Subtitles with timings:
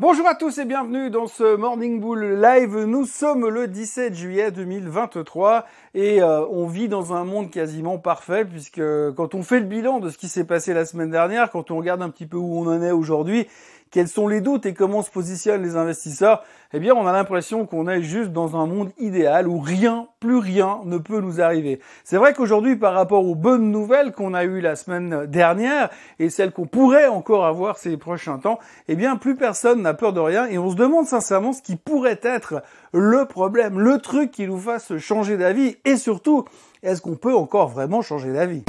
[0.00, 2.74] Bonjour à tous et bienvenue dans ce Morning Bull Live.
[2.74, 8.46] Nous sommes le 17 juillet 2023 et euh, on vit dans un monde quasiment parfait
[8.46, 8.80] puisque
[9.14, 11.76] quand on fait le bilan de ce qui s'est passé la semaine dernière, quand on
[11.76, 13.46] regarde un petit peu où on en est aujourd'hui,
[13.90, 17.66] quels sont les doutes et comment se positionnent les investisseurs, eh bien on a l'impression
[17.66, 21.80] qu'on est juste dans un monde idéal où rien, plus rien ne peut nous arriver.
[22.04, 26.30] C'est vrai qu'aujourd'hui par rapport aux bonnes nouvelles qu'on a eues la semaine dernière et
[26.30, 28.58] celles qu'on pourrait encore avoir ces prochains temps,
[28.88, 31.76] eh bien plus personne n'a peur de rien et on se demande sincèrement ce qui
[31.76, 36.44] pourrait être le problème, le truc qui nous fasse changer d'avis et surtout,
[36.82, 38.62] est-ce qu'on peut encore vraiment changer d'avis?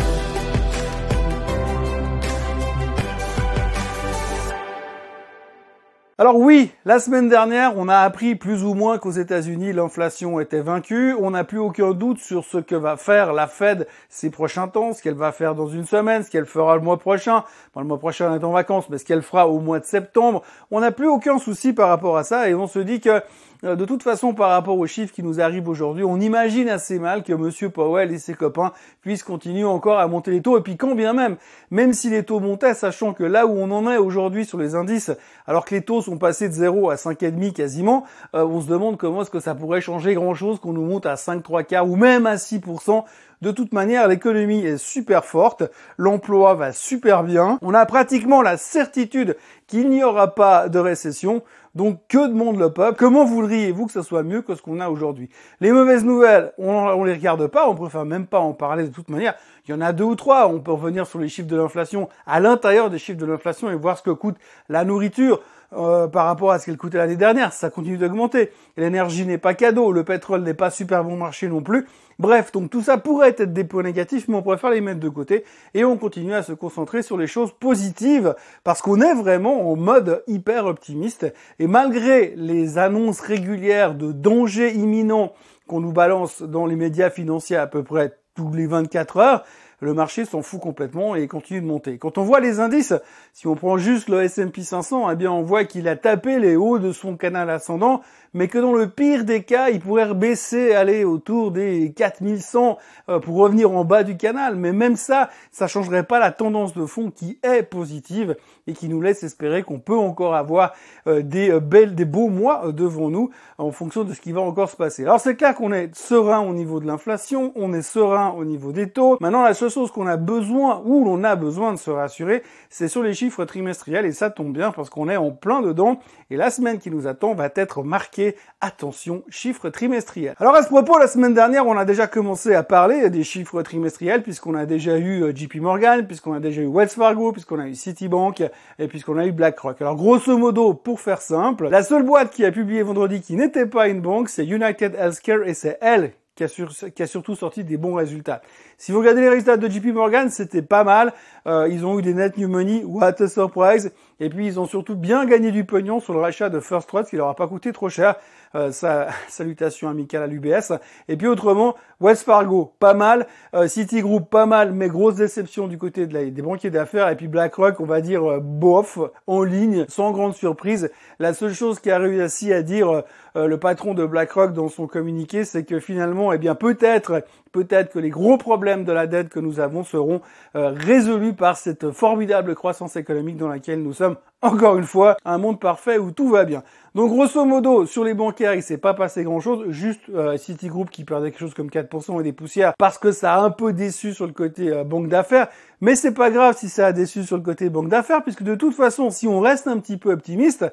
[6.21, 10.61] Alors oui, la semaine dernière, on a appris plus ou moins qu'aux États-Unis, l'inflation était
[10.61, 11.15] vaincue.
[11.19, 14.93] On n'a plus aucun doute sur ce que va faire la Fed ces prochains temps,
[14.93, 17.43] ce qu'elle va faire dans une semaine, ce qu'elle fera le mois prochain.
[17.75, 20.43] le mois prochain, on est en vacances, mais ce qu'elle fera au mois de septembre.
[20.69, 23.23] On n'a plus aucun souci par rapport à ça et on se dit que
[23.63, 26.97] euh, de toute façon, par rapport aux chiffres qui nous arrivent aujourd'hui, on imagine assez
[26.97, 30.57] mal que Monsieur Powell et ses copains puissent continuer encore à monter les taux.
[30.57, 31.37] Et puis quand bien même,
[31.69, 34.73] même si les taux montaient, sachant que là où on en est aujourd'hui sur les
[34.73, 35.11] indices,
[35.45, 38.97] alors que les taux sont passés de 0 à 5,5 quasiment, euh, on se demande
[38.97, 41.95] comment est-ce que ça pourrait changer grand-chose qu'on nous monte à 5, 3 quarts ou
[41.95, 43.03] même à 6%.
[43.41, 45.63] De toute manière, l'économie est super forte,
[45.97, 51.41] l'emploi va super bien, on a pratiquement la certitude qu'il n'y aura pas de récession.
[51.73, 52.97] Donc que demande le peuple?
[52.99, 55.29] Comment voudriez-vous que ce soit mieux que ce qu'on a aujourd'hui?
[55.61, 58.93] Les mauvaises nouvelles, on, ne les regarde pas, on préfère même pas en parler de
[58.93, 59.35] toute manière.
[59.65, 60.47] Il y en a deux ou trois.
[60.47, 63.75] On peut revenir sur les chiffres de l'inflation à l'intérieur des chiffres de l'inflation et
[63.75, 64.35] voir ce que coûte
[64.67, 65.39] la nourriture.
[65.73, 68.51] Euh, par rapport à ce qu'elle coûtait l'année dernière, ça continue d'augmenter.
[68.75, 71.87] L'énergie n'est pas cadeau, le pétrole n'est pas super bon marché non plus.
[72.19, 75.07] Bref, donc tout ça pourrait être des points négatifs, mais on préfère les mettre de
[75.07, 79.71] côté et on continue à se concentrer sur les choses positives parce qu'on est vraiment
[79.71, 85.31] en mode hyper optimiste et malgré les annonces régulières de dangers imminents
[85.67, 89.43] qu'on nous balance dans les médias financiers à peu près tous les 24 heures,
[89.81, 91.97] le marché s'en fout complètement et continue de monter.
[91.97, 92.93] Quand on voit les indices,
[93.33, 96.55] si on prend juste le S&P 500, eh bien on voit qu'il a tapé les
[96.55, 98.01] hauts de son canal ascendant,
[98.33, 102.77] mais que dans le pire des cas, il pourrait baisser, aller autour des 4100
[103.09, 104.55] euh, pour revenir en bas du canal.
[104.55, 108.35] Mais même ça, ça changerait pas la tendance de fond qui est positive
[108.67, 110.73] et qui nous laisse espérer qu'on peut encore avoir
[111.07, 114.41] euh, des euh, belles, des beaux mois devant nous en fonction de ce qui va
[114.41, 115.03] encore se passer.
[115.03, 118.71] Alors c'est clair qu'on est serein au niveau de l'inflation, on est serein au niveau
[118.71, 119.17] des taux.
[119.19, 122.87] Maintenant, la seule chose qu'on a besoin, ou l'on a besoin de se rassurer, c'est
[122.87, 125.99] sur les chiffres trimestriels et ça tombe bien parce qu'on est en plein dedans
[126.29, 128.20] et la semaine qui nous attend va être marquée,
[128.61, 130.35] attention, chiffres trimestriels.
[130.39, 133.61] Alors à ce propos, la semaine dernière, on a déjà commencé à parler des chiffres
[133.61, 137.59] trimestriels puisqu'on a déjà eu euh, JP Morgan, puisqu'on a déjà eu Wells Fargo, puisqu'on
[137.59, 138.43] a eu Citibank
[138.79, 139.81] et puisqu'on a eu BlackRock.
[139.81, 143.65] Alors grosso modo, pour faire simple, la seule boîte qui a publié vendredi qui n'était
[143.65, 147.95] pas une banque, c'est United Healthcare et c'est elle qui a, surtout sorti des bons
[147.95, 148.41] résultats.
[148.77, 151.13] Si vous regardez les résultats de JP Morgan, c'était pas mal.
[151.45, 153.91] Euh, ils ont eu des net new money, what a surprise.
[154.21, 157.09] Et puis ils ont surtout bien gagné du pognon sur le rachat de First Trust,
[157.09, 158.15] qui leur a pas coûté trop cher.
[158.53, 160.73] Euh, sa, salutation amicale à l'UBS.
[161.07, 163.25] Et puis autrement, West Fargo, pas mal.
[163.55, 167.09] Euh, Citigroup, pas mal, mais grosse déception du côté des banquiers d'affaires.
[167.09, 170.91] Et puis BlackRock, on va dire euh, bof, en ligne, sans grande surprise.
[171.17, 173.03] La seule chose qui a réussi à dire
[173.35, 177.91] euh, le patron de BlackRock dans son communiqué, c'est que finalement, eh bien peut-être peut-être
[177.91, 180.21] que les gros problèmes de la dette que nous avons seront
[180.55, 184.15] euh, résolus par cette formidable croissance économique dans laquelle nous sommes.
[184.43, 186.63] Encore une fois, un monde parfait où tout va bien.
[186.95, 191.03] Donc grosso modo, sur les bancaires, il s'est pas passé grand-chose, juste euh, Citigroup qui
[191.03, 194.13] perdait quelque chose comme 4% et des poussières parce que ça a un peu déçu
[194.13, 195.47] sur le côté euh, banque d'affaires,
[195.79, 198.55] mais c'est pas grave si ça a déçu sur le côté banque d'affaires puisque de
[198.55, 200.65] toute façon, si on reste un petit peu optimiste,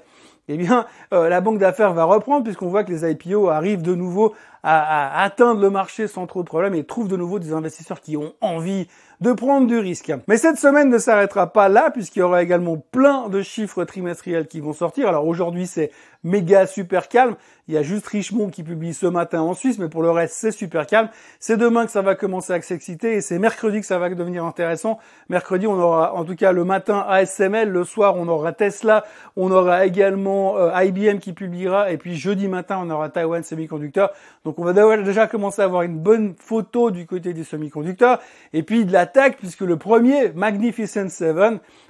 [0.49, 3.95] eh bien, euh, la banque d'affaires va reprendre puisqu'on voit que les IPO arrivent de
[3.95, 8.01] nouveau à, atteindre le marché sans trop de problèmes et trouvent de nouveau des investisseurs
[8.01, 8.89] qui ont envie
[9.21, 10.13] de prendre du risque.
[10.29, 14.47] Mais cette semaine ne s'arrêtera pas là puisqu'il y aura également plein de chiffres trimestriels
[14.47, 15.09] qui vont sortir.
[15.09, 15.91] Alors aujourd'hui c'est
[16.23, 17.35] méga super calme.
[17.67, 20.35] Il y a juste Richemont qui publie ce matin en Suisse, mais pour le reste
[20.35, 21.09] c'est super calme.
[21.41, 24.45] C'est demain que ça va commencer à s'exciter et c'est mercredi que ça va devenir
[24.45, 25.01] intéressant.
[25.29, 29.05] Mercredi on aura en tout cas le matin ASML, le soir on aura Tesla,
[29.37, 34.11] on aura également euh, IBM qui publiera et puis jeudi matin on aura Taiwan Semiconductor.
[34.57, 38.21] On va déjà commencer à avoir une bonne photo du côté des semi-conducteurs
[38.53, 41.37] et puis de la tech puisque le premier Magnificent 7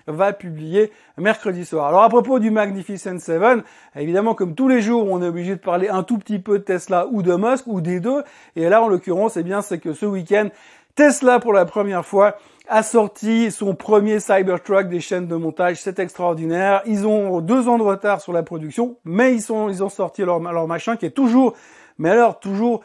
[0.06, 1.86] va publier mercredi soir.
[1.86, 3.42] Alors à propos du Magnificent 7,
[3.96, 6.64] évidemment comme tous les jours on est obligé de parler un tout petit peu de
[6.64, 8.22] Tesla ou de Musk ou des deux
[8.56, 10.48] et là en l'occurrence eh bien c'est que ce week-end
[10.94, 12.36] Tesla pour la première fois
[12.68, 15.80] a sorti son premier Cybertruck des chaînes de montage.
[15.80, 16.82] C'est extraordinaire.
[16.86, 20.22] Ils ont deux ans de retard sur la production, mais ils sont, ils ont sorti
[20.22, 21.54] leur, leur machin qui est toujours,
[21.98, 22.82] mais alors toujours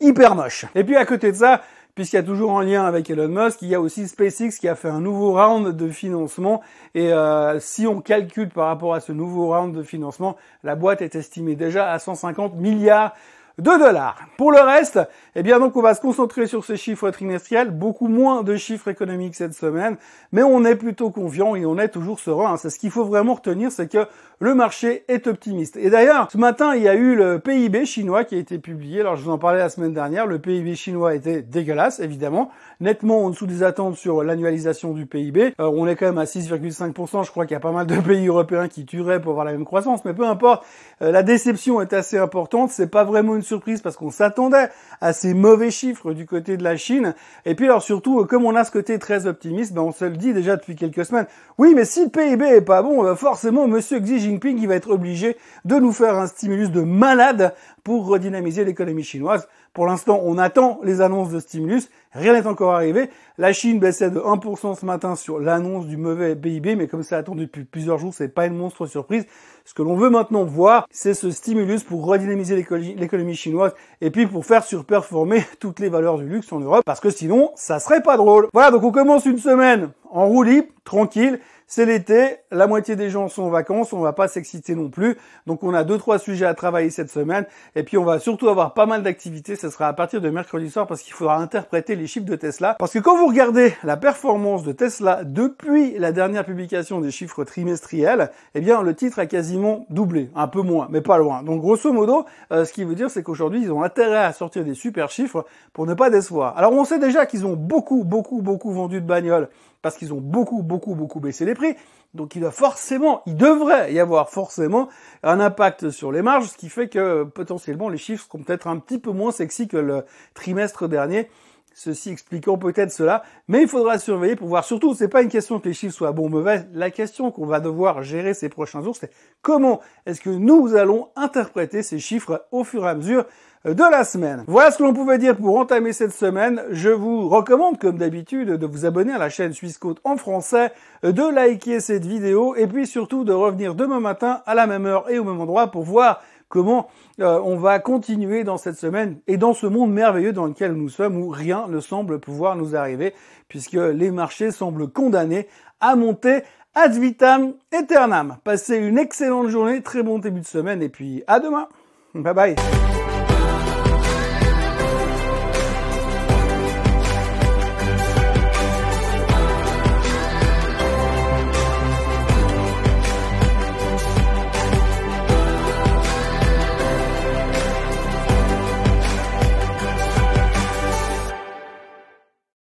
[0.00, 0.66] hyper moche.
[0.74, 1.62] Et puis à côté de ça,
[1.94, 4.68] puisqu'il y a toujours un lien avec Elon Musk, il y a aussi SpaceX qui
[4.68, 6.62] a fait un nouveau round de financement.
[6.94, 11.02] Et euh, si on calcule par rapport à ce nouveau round de financement, la boîte
[11.02, 13.14] est estimée déjà à 150 milliards
[13.60, 14.16] de dollars.
[14.36, 14.98] Pour le reste,
[15.36, 18.88] eh bien donc on va se concentrer sur ces chiffres trimestriels, beaucoup moins de chiffres
[18.88, 19.96] économiques cette semaine,
[20.32, 22.56] mais on est plutôt confiant et on est toujours serein.
[22.56, 24.06] C'est ce qu'il faut vraiment retenir, c'est que
[24.38, 25.76] le marché est optimiste.
[25.76, 29.00] Et d'ailleurs, ce matin, il y a eu le PIB chinois qui a été publié.
[29.00, 33.24] Alors je vous en parlais la semaine dernière, le PIB chinois était dégueulasse, évidemment, nettement
[33.24, 35.54] en dessous des attentes sur l'annualisation du PIB.
[35.60, 37.96] Euh, on est quand même à 6,5%, je crois qu'il y a pas mal de
[38.00, 40.64] pays européens qui tueraient pour avoir la même croissance, mais peu importe,
[41.02, 44.70] euh, la déception est assez importante, c'est pas vraiment une surprise parce qu'on s'attendait
[45.00, 47.14] à ces mauvais chiffres du côté de la Chine.
[47.44, 50.16] Et puis alors surtout, comme on a ce côté très optimiste, ben on se le
[50.16, 51.26] dit déjà depuis quelques semaines.
[51.58, 54.76] Oui, mais si le PIB est pas bon, ben forcément Monsieur Xi Jinping il va
[54.76, 59.48] être obligé de nous faire un stimulus de malade pour redynamiser l'économie chinoise.
[59.72, 61.90] Pour l'instant, on attend les annonces de stimulus.
[62.12, 63.08] Rien n'est encore arrivé.
[63.38, 67.18] La Chine baissait de 1% ce matin sur l'annonce du mauvais PIB, mais comme ça
[67.18, 69.26] attend depuis plusieurs jours, c'est pas une monstre surprise.
[69.64, 72.56] Ce que l'on veut maintenant voir, c'est ce stimulus pour redynamiser
[72.96, 76.98] l'économie chinoise et puis pour faire surperformer toutes les valeurs du luxe en Europe, parce
[76.98, 78.48] que sinon, ça serait pas drôle.
[78.52, 81.40] Voilà, donc on commence une semaine en roue libre, tranquille.
[81.72, 85.16] C'est l'été, la moitié des gens sont en vacances, on va pas s'exciter non plus.
[85.46, 87.46] Donc on a deux trois sujets à travailler cette semaine
[87.76, 90.68] et puis on va surtout avoir pas mal d'activités, ce sera à partir de mercredi
[90.68, 93.96] soir parce qu'il faudra interpréter les chiffres de Tesla parce que quand vous regardez la
[93.96, 99.26] performance de Tesla depuis la dernière publication des chiffres trimestriels, eh bien le titre a
[99.26, 101.44] quasiment doublé, un peu moins, mais pas loin.
[101.44, 104.64] Donc grosso modo, euh, ce qui veut dire c'est qu'aujourd'hui, ils ont intérêt à sortir
[104.64, 106.58] des super chiffres pour ne pas décevoir.
[106.58, 109.48] Alors on sait déjà qu'ils ont beaucoup beaucoup beaucoup vendu de bagnoles
[109.82, 111.74] parce qu'ils ont beaucoup, beaucoup, beaucoup baissé les prix.
[112.14, 114.88] Donc il doit forcément, il devrait y avoir forcément
[115.22, 118.78] un impact sur les marges, ce qui fait que potentiellement les chiffres seront peut-être un
[118.78, 120.04] petit peu moins sexy que le
[120.34, 121.30] trimestre dernier.
[121.72, 124.64] Ceci expliquant peut-être cela, mais il faudra surveiller pour voir.
[124.64, 126.66] Surtout, c'est pas une question que les chiffres soient bons ou mauvais.
[126.72, 131.08] La question qu'on va devoir gérer ces prochains jours, c'est comment est-ce que nous allons
[131.16, 133.24] interpréter ces chiffres au fur et à mesure
[133.64, 134.44] de la semaine.
[134.46, 136.62] Voilà ce que l'on pouvait dire pour entamer cette semaine.
[136.70, 140.72] Je vous recommande, comme d'habitude, de vous abonner à la chaîne Suisse Côte en français,
[141.02, 145.10] de liker cette vidéo et puis surtout de revenir demain matin à la même heure
[145.10, 146.88] et au même endroit pour voir comment
[147.20, 150.90] euh, on va continuer dans cette semaine et dans ce monde merveilleux dans lequel nous
[150.90, 153.14] sommes où rien ne semble pouvoir nous arriver
[153.48, 155.48] puisque les marchés semblent condamnés
[155.80, 156.42] à monter
[156.74, 158.36] ad vitam aeternam.
[158.44, 161.68] Passez une excellente journée, très bon début de semaine et puis à demain.
[162.14, 162.99] Bye bye.